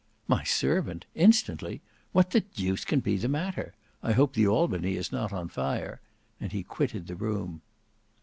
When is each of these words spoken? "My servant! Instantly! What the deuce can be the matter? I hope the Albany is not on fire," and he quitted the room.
"My 0.27 0.43
servant! 0.43 1.05
Instantly! 1.13 1.79
What 2.11 2.31
the 2.31 2.39
deuce 2.39 2.85
can 2.85 3.01
be 3.01 3.17
the 3.17 3.27
matter? 3.27 3.75
I 4.01 4.13
hope 4.13 4.33
the 4.33 4.47
Albany 4.47 4.95
is 4.95 5.11
not 5.11 5.31
on 5.31 5.47
fire," 5.47 6.01
and 6.39 6.51
he 6.51 6.63
quitted 6.63 7.05
the 7.05 7.15
room. 7.15 7.61